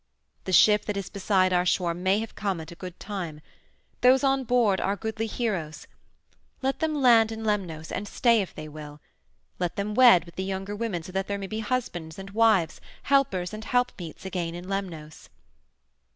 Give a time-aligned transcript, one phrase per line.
[0.45, 3.39] "The ship that is beside our shore may have come at a good time.
[4.01, 5.85] Those on board are goodly heroes.
[6.63, 8.99] Let them land in Lemnos, and stay if they will.
[9.59, 12.81] Let them wed with the younger women so that there may be husbands and wives,
[13.03, 15.29] helpers and helpmeets, again in Lemnos."